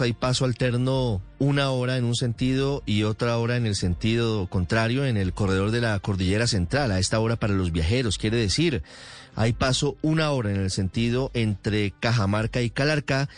[0.00, 5.04] Hay paso alterno una hora en un sentido y otra hora en el sentido contrario
[5.04, 6.90] en el corredor de la cordillera central.
[6.92, 8.82] A esta hora para los viajeros, quiere decir,
[9.34, 13.28] hay paso una hora en el sentido entre Cajamarca y Calarcá.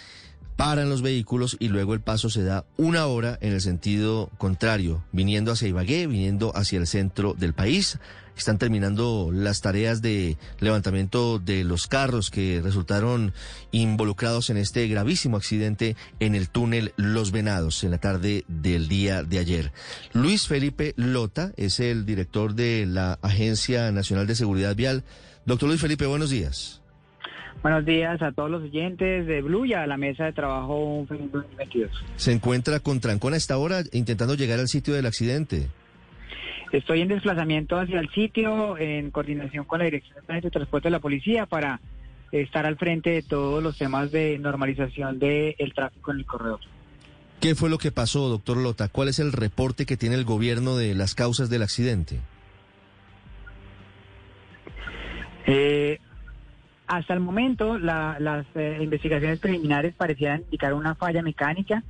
[0.58, 5.04] Paran los vehículos y luego el paso se da una hora en el sentido contrario,
[5.12, 7.98] viniendo hacia Ibagué, viniendo hacia el centro del país
[8.38, 13.32] están terminando las tareas de levantamiento de los carros que resultaron
[13.72, 19.22] involucrados en este gravísimo accidente en el túnel Los Venados en la tarde del día
[19.22, 19.72] de ayer.
[20.12, 25.04] Luis Felipe Lota es el director de la Agencia Nacional de Seguridad Vial.
[25.44, 26.77] Doctor Luis Felipe, buenos días.
[27.62, 31.08] Buenos días a todos los oyentes de Blue y a la mesa de trabajo un
[31.08, 31.90] feliz 2022.
[32.16, 35.66] Se encuentra con Trancón a esta hora intentando llegar al sitio del accidente.
[36.70, 41.00] Estoy en desplazamiento hacia el sitio en coordinación con la Dirección de Transporte de la
[41.00, 41.80] Policía para
[42.30, 46.60] estar al frente de todos los temas de normalización del tráfico en el corredor.
[47.40, 48.88] ¿Qué fue lo que pasó, doctor Lota?
[48.88, 52.20] ¿Cuál es el reporte que tiene el gobierno de las causas del accidente?
[55.46, 55.98] Eh,
[56.88, 61.84] hasta el momento, las eh, investigaciones preliminares parecían indicar una falla mecánica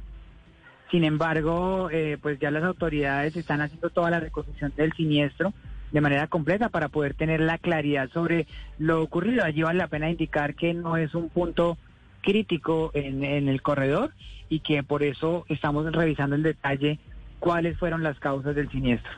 [0.90, 5.52] sin embargo, eh, pues ya las autoridades están haciendo toda la reconstrucción del siniestro
[5.92, 8.46] de manera completa para poder tener la claridad sobre
[8.78, 9.44] lo ocurrido.
[9.44, 11.76] Allí vale la pena indicar que no es un punto
[12.22, 14.12] crítico en, en el corredor
[14.48, 16.98] y que por eso estamos revisando en detalle
[17.38, 19.12] cuáles fueron las causas del siniestro.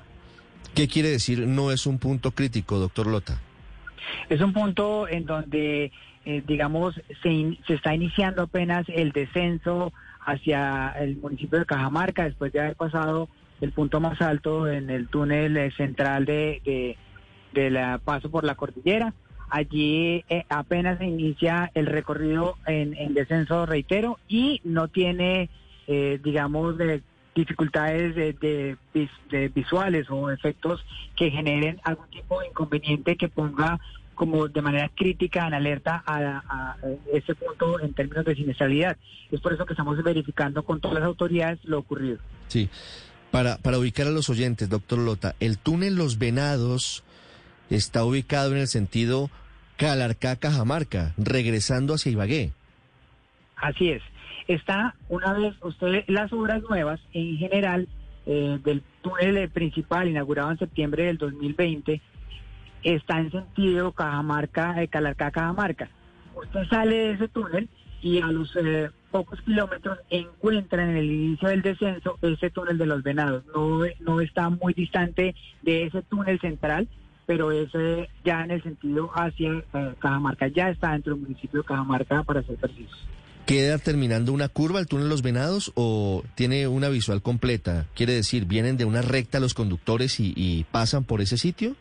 [0.74, 3.40] ¿Qué quiere decir no es un punto crítico, doctor Lota?
[4.28, 5.92] Es un punto en donde,
[6.24, 12.52] eh, digamos, se, se está iniciando apenas el descenso hacia el municipio de Cajamarca después
[12.52, 13.28] de haber pasado
[13.60, 16.96] el punto más alto en el túnel eh, central de,
[17.52, 19.14] de, la paso por la cordillera.
[19.50, 25.50] Allí eh, apenas se inicia el recorrido en, descenso, reitero, y no tiene,
[25.88, 27.02] eh, digamos, de
[27.34, 30.84] dificultades de, de, visuales o efectos
[31.16, 33.78] que generen algún tipo de inconveniente que ponga
[34.14, 36.76] como de manera crítica en alerta a,
[37.12, 38.96] ese punto en términos de siniestralidad.
[39.30, 42.18] Es por eso que estamos verificando con todas las autoridades lo ocurrido.
[42.48, 42.68] Sí,
[43.30, 47.02] para, para ubicar a los oyentes, doctor Lota, el túnel Los Venados
[47.70, 49.30] está ubicado en el sentido
[49.78, 52.52] Calarcá-Cajamarca, regresando hacia Ibagué.
[53.56, 54.02] Así es.
[54.50, 57.86] Está, una vez, usted, las obras nuevas en general
[58.26, 62.00] eh, del túnel principal inaugurado en septiembre del 2020,
[62.82, 65.88] está en sentido Cajamarca, eh, Calarcá, Cajamarca.
[66.34, 67.68] Usted sale de ese túnel
[68.02, 72.86] y a los eh, pocos kilómetros encuentra en el inicio del descenso ese túnel de
[72.86, 73.44] los venados.
[73.54, 76.88] No, no está muy distante de ese túnel central,
[77.24, 80.48] pero es eh, ya en el sentido hacia eh, Cajamarca.
[80.48, 83.06] Ya está dentro del municipio de Cajamarca para ser precisos.
[83.46, 87.86] ¿Queda terminando una curva el túnel Los Venados o tiene una visual completa?
[87.94, 91.74] Quiere decir, ¿vienen de una recta los conductores y pasan por ese sitio?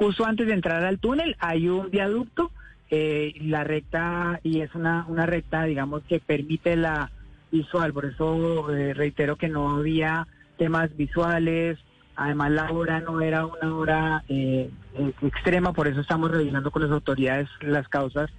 [0.00, 2.50] Justo antes de entrar al túnel hay un viaducto,
[2.90, 7.10] eh, la recta, y es una, una recta, digamos, que permite la
[7.52, 10.26] visual, por eso eh, reitero que no había
[10.56, 11.78] temas visuales,
[12.16, 14.70] además la hora no era una hora eh,
[15.20, 18.30] extrema, por eso estamos revisando con las autoridades las causas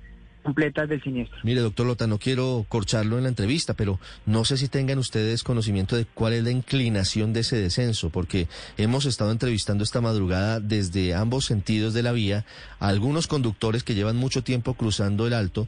[0.42, 1.38] completas del siniestro.
[1.44, 5.44] Mire, doctor Lota, no quiero corcharlo en la entrevista, pero no sé si tengan ustedes
[5.44, 8.48] conocimiento de cuál es la inclinación de ese descenso, porque
[8.78, 12.46] hemos estado entrevistando esta madrugada desde ambos sentidos de la vía
[12.80, 15.68] a algunos conductores que llevan mucho tiempo cruzando el alto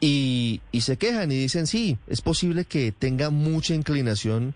[0.00, 4.54] y, y se quejan y dicen, sí, es posible que tenga mucha inclinación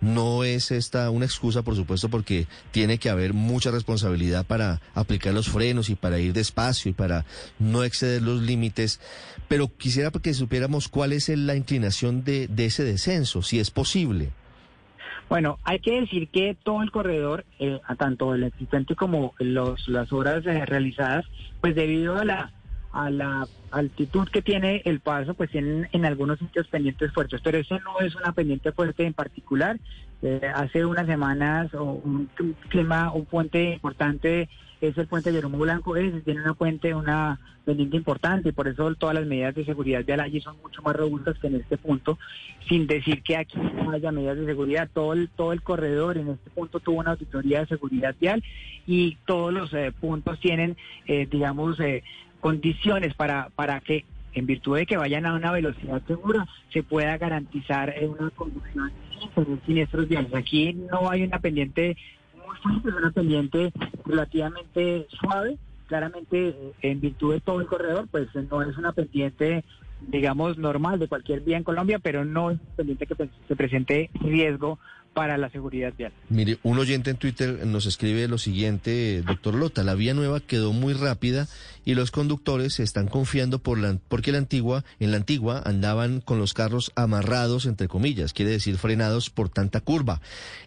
[0.00, 5.34] no es esta una excusa, por supuesto, porque tiene que haber mucha responsabilidad para aplicar
[5.34, 7.24] los frenos y para ir despacio y para
[7.58, 9.00] no exceder los límites.
[9.48, 14.30] Pero quisiera que supiéramos cuál es la inclinación de, ese descenso, si es posible.
[15.28, 20.12] Bueno, hay que decir que todo el corredor, eh, tanto el existente como los, las
[20.12, 21.24] obras eh, realizadas,
[21.60, 22.52] pues debido a la
[22.96, 27.58] a la altitud que tiene el paso, pues tienen en algunos sitios pendientes fuertes, pero
[27.58, 29.78] eso no es una pendiente fuerte en particular.
[30.22, 32.30] Eh, hace unas semanas un,
[32.70, 34.48] clima, un puente importante
[34.80, 38.50] es el puente de Jerónimo Blanco, ese tiene una puente, una pendiente importante.
[38.50, 41.46] Y por eso todas las medidas de seguridad vial allí son mucho más robustas que
[41.48, 42.18] en este punto,
[42.68, 46.28] sin decir que aquí no haya medidas de seguridad, todo el, todo el corredor en
[46.28, 48.42] este punto tuvo una auditoría de seguridad vial
[48.86, 50.76] y todos los eh, puntos tienen,
[51.06, 52.02] eh, digamos, eh,
[52.46, 57.18] condiciones para, para que en virtud de que vayan a una velocidad segura, se pueda
[57.18, 58.92] garantizar una conducción
[59.34, 60.32] sin siniestros viales.
[60.32, 61.96] Aquí no hay una pendiente
[62.46, 63.72] muy fuerte, una pendiente
[64.04, 65.58] relativamente suave.
[65.88, 69.64] Claramente, en virtud de todo el corredor, pues no es una pendiente
[70.00, 74.78] digamos, normal de cualquier vía en Colombia, pero no es pendiente que se presente riesgo
[75.16, 76.12] para la seguridad vial.
[76.28, 80.74] Mire, un oyente en Twitter nos escribe lo siguiente, doctor Lota, la vía nueva quedó
[80.74, 81.48] muy rápida
[81.86, 86.20] y los conductores se están confiando por la, porque la antigua, en la antigua andaban
[86.20, 90.20] con los carros amarrados, entre comillas, quiere decir frenados por tanta curva.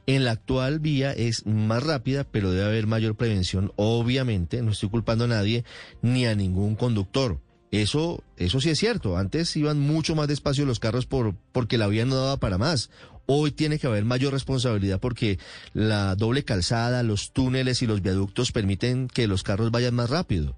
[0.07, 4.89] En la actual vía es más rápida, pero debe haber mayor prevención, obviamente, no estoy
[4.89, 5.63] culpando a nadie
[6.01, 7.37] ni a ningún conductor.
[7.71, 9.17] Eso, eso sí es cierto.
[9.17, 12.89] Antes iban mucho más despacio los carros por, porque la vía no daba para más.
[13.27, 15.37] Hoy tiene que haber mayor responsabilidad porque
[15.73, 20.55] la doble calzada, los túneles y los viaductos permiten que los carros vayan más rápido.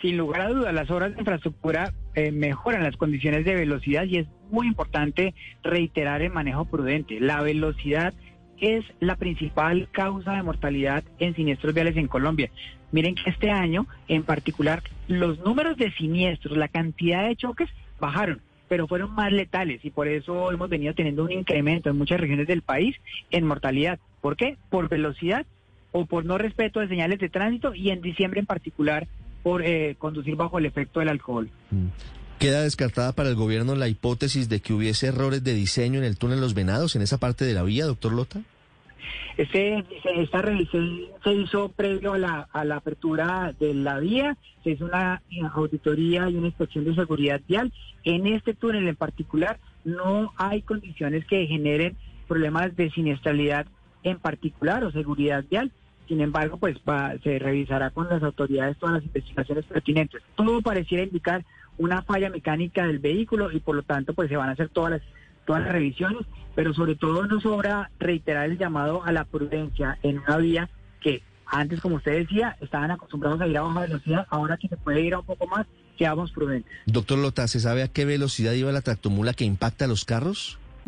[0.00, 4.18] Sin lugar a dudas, las obras de infraestructura eh, mejoran las condiciones de velocidad y
[4.18, 7.20] es muy importante reiterar el manejo prudente.
[7.20, 8.14] La velocidad
[8.60, 12.50] es la principal causa de mortalidad en siniestros viales en Colombia.
[12.92, 17.68] Miren que este año, en particular, los números de siniestros, la cantidad de choques
[18.00, 22.20] bajaron, pero fueron más letales y por eso hemos venido teniendo un incremento en muchas
[22.20, 22.96] regiones del país
[23.30, 23.98] en mortalidad.
[24.20, 24.56] ¿Por qué?
[24.70, 25.46] Por velocidad
[25.92, 29.06] o por no respeto de señales de tránsito y en diciembre en particular
[29.42, 31.48] por eh, conducir bajo el efecto del alcohol.
[32.40, 36.16] ¿Queda descartada para el gobierno la hipótesis de que hubiese errores de diseño en el
[36.16, 38.40] túnel Los Venados, en esa parte de la vía, doctor Lota?
[39.36, 39.84] Este,
[40.16, 44.86] esta revisión se hizo previo a la, a la apertura de la vía, se hizo
[44.86, 45.20] una
[45.52, 47.74] auditoría y una inspección de seguridad vial.
[48.04, 51.94] En este túnel en particular no hay condiciones que generen
[52.26, 53.66] problemas de siniestralidad
[54.02, 55.72] en particular o seguridad vial.
[56.08, 56.78] Sin embargo, pues
[57.22, 60.22] se revisará con las autoridades todas las investigaciones pertinentes.
[60.36, 61.44] Todo pareciera indicar
[61.80, 64.92] una falla mecánica del vehículo y por lo tanto pues se van a hacer todas
[64.92, 65.02] las
[65.46, 70.18] todas las revisiones, pero sobre todo nos sobra reiterar el llamado a la prudencia en
[70.18, 74.56] una vía que antes, como usted decía, estaban acostumbrados a ir a baja velocidad, ahora
[74.56, 75.66] que se puede ir a un poco más,
[75.98, 76.70] seamos prudentes.
[76.86, 80.60] Doctor Lota, ¿se sabe a qué velocidad iba la tractomula que impacta los carros?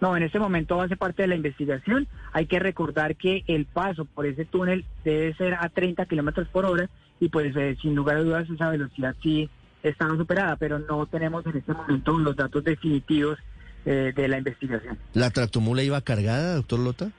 [0.00, 2.06] No, en este momento hace parte de la investigación.
[2.32, 6.66] Hay que recordar que el paso por ese túnel debe ser a 30 kilómetros por
[6.66, 6.88] hora
[7.18, 9.48] y pues eh, sin lugar a dudas esa velocidad sí
[9.82, 13.38] está superada, pero no tenemos en este momento los datos definitivos
[13.84, 14.98] eh, de la investigación.
[15.14, 17.12] ¿La tractomula iba cargada, doctor Lota?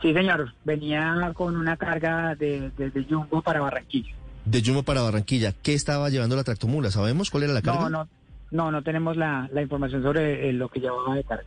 [0.00, 0.54] Sí, señor.
[0.64, 4.14] Venía con una carga de, de, Jumbo para Barranquilla.
[4.44, 5.52] De Jumbo para Barranquilla.
[5.52, 6.90] ¿Qué estaba llevando la tractomula?
[6.90, 7.82] ¿Sabemos cuál era la carga?
[7.82, 8.08] No, no,
[8.50, 11.44] no, no tenemos la, la información sobre eh, lo que llevaba de carga.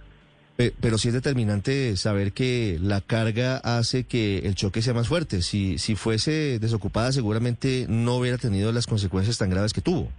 [0.55, 5.41] Pero sí es determinante saber que la carga hace que el choque sea más fuerte.
[5.41, 10.09] Si, si fuese desocupada, seguramente no hubiera tenido las consecuencias tan graves que tuvo.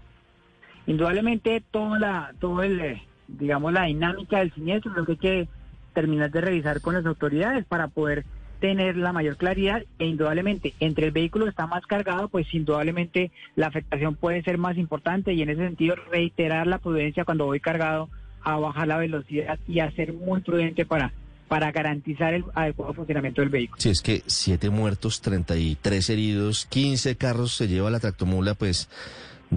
[0.86, 5.48] Indudablemente, toda la, todo el, eh, digamos, la dinámica del siniestro, lo que hay que
[5.94, 8.24] terminar de revisar con las autoridades para poder
[8.60, 13.68] tener la mayor claridad e indudablemente entre el vehículo está más cargado, pues indudablemente la
[13.68, 18.08] afectación puede ser más importante y en ese sentido reiterar la prudencia cuando voy cargado
[18.44, 21.12] a bajar la velocidad y a ser muy prudente para,
[21.48, 23.80] para garantizar el adecuado funcionamiento del vehículo.
[23.80, 28.88] Si es que siete muertos, 33 heridos, 15 carros se lleva la tractomula, pues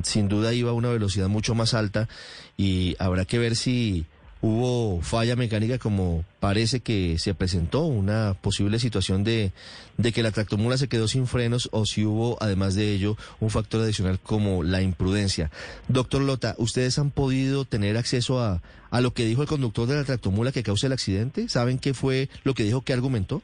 [0.04, 2.08] sin duda iba a una velocidad mucho más alta
[2.56, 4.06] y habrá que ver si
[4.42, 9.52] hubo falla mecánica como parece que se presentó, una posible situación de,
[9.98, 13.50] de que la tractomula se quedó sin frenos o si hubo además de ello un
[13.50, 15.50] factor adicional como la imprudencia.
[15.88, 19.96] Doctor Lota, ¿ustedes han podido tener acceso a, a lo que dijo el conductor de
[19.96, 21.50] la tractomula que causa el accidente?
[21.50, 23.42] ¿Saben qué fue lo que dijo, qué argumentó?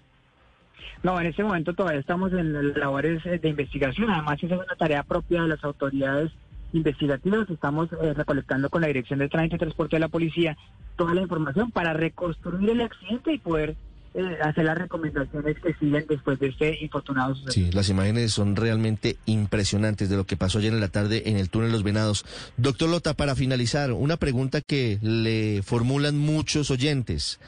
[1.02, 5.04] No, en este momento todavía estamos en labores de investigación, además esa es una tarea
[5.04, 6.32] propia de las autoridades
[6.74, 7.50] investigativos.
[7.50, 10.58] Estamos eh, recolectando con la Dirección de Tránsito y Transporte de la Policía
[10.96, 13.75] toda la información para reconstruir el accidente y poder
[14.15, 17.53] eh, hacer las recomendaciones que siguen después de este infortunado suceso.
[17.53, 21.38] Sí, las imágenes son realmente impresionantes de lo que pasó ayer en la tarde en
[21.38, 22.25] el túnel Los Venados.
[22.58, 27.39] Doctor Lota, para finalizar, una pregunta que le formulan muchos oyentes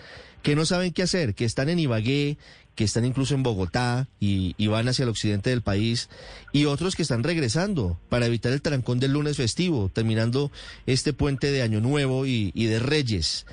[0.45, 2.37] que no saben qué hacer, que están en Ibagué,
[2.75, 6.09] que están incluso en Bogotá y, van hacia el occidente del país,
[6.51, 10.51] y otros que están regresando para evitar el trancón del lunes festivo, terminando
[10.85, 13.45] este puente de Año Nuevo y de Reyes.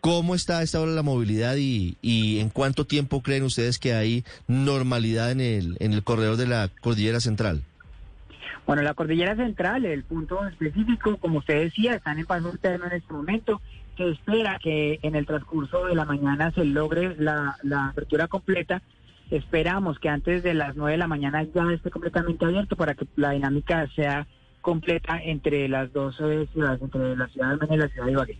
[0.00, 3.94] ¿Cómo está a esta hora la movilidad y, y, en cuánto tiempo creen ustedes que
[3.94, 7.62] hay normalidad en el, en el corredor de la Cordillera Central?
[8.64, 13.12] Bueno, la Cordillera Central, el punto específico, como usted decía, están en paso en este
[13.12, 13.60] momento.
[13.98, 17.56] Se espera que en el transcurso de la mañana se logre la,
[17.90, 18.80] apertura completa.
[19.28, 23.06] Esperamos que antes de las 9 de la mañana ya esté completamente abierto para que
[23.16, 24.28] la dinámica sea
[24.60, 28.12] completa entre las dos eh, ciudades, entre la ciudad de Almería y la ciudad de
[28.12, 28.38] Ibagué.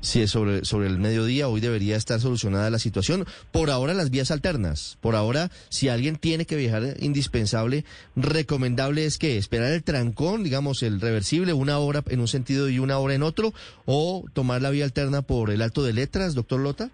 [0.00, 1.48] Sí, es sobre, sobre el mediodía.
[1.48, 3.24] Hoy debería estar solucionada la situación.
[3.50, 4.98] Por ahora las vías alternas.
[5.00, 7.84] Por ahora, si alguien tiene que viajar indispensable,
[8.14, 12.78] recomendable es que esperar el trancón, digamos, el reversible, una hora en un sentido y
[12.78, 13.52] una hora en otro,
[13.84, 16.90] o tomar la vía alterna por el alto de letras, doctor Lota.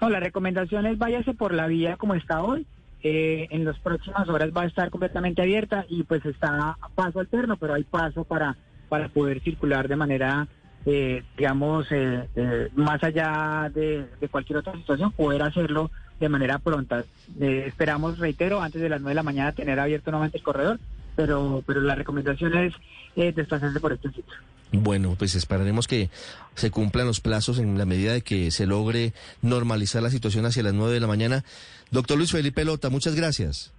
[0.00, 2.66] No, la recomendación es váyase por la vía como está hoy.
[3.02, 7.20] Eh, en las próximas horas va a estar completamente abierta y pues está a paso
[7.20, 8.56] alterno, pero hay paso para,
[8.88, 10.48] para poder circular de manera
[10.90, 17.04] eh, digamos, eh, eh, más allá de, cualquier otra situación, poder hacerlo de manera pronta.
[17.38, 20.80] esperamos, reitero, antes de las 9 de la mañana tener abierto nuevamente el corredor,
[21.14, 24.34] pero, pero la recomendación es desplazarse por este sitio.
[24.72, 26.08] Bueno, pues esperaremos que
[26.54, 30.62] se cumplan los plazos en la medida de que se logre normalizar la situación hacia
[30.62, 31.44] las 9 de la mañana.
[31.90, 33.72] Doctor Luis Felipe Lota, muchas gracias.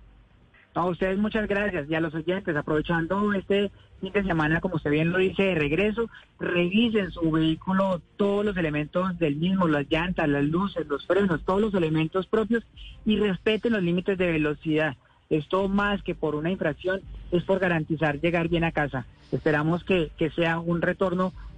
[0.75, 4.91] A ustedes muchas gracias y a los oyentes, aprovechando este fin de semana, como usted
[4.91, 6.09] bien lo dice, de regreso,
[6.39, 11.59] revisen su vehículo, todos los elementos del mismo, las llantas, las luces, los frenos, todos
[11.59, 12.63] los elementos propios
[13.03, 14.95] y respeten los límites de velocidad.
[15.29, 19.05] Esto más que por una infracción es por garantizar llegar bien a casa.
[19.31, 21.33] Esperamos que, que sea un retorno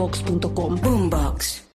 [0.00, 0.76] boombox.com.
[0.80, 1.60] Boombox.